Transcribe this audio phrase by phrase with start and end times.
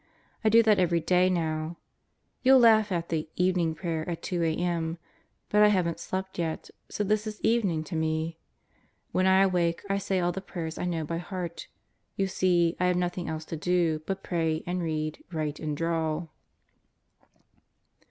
[0.43, 1.77] I do that every day now.
[2.41, 4.97] You'll laugh at the "evening prayer" at 2 ajn.;
[5.49, 8.39] but I haven't slept yet, so this is evening to me.
[9.11, 11.67] When I awake I say all the prayers I know by heart.
[12.15, 16.29] You see, I have nothing else to do but pray and read, write and draw.